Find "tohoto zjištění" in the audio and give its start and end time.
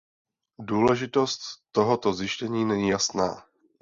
1.71-2.65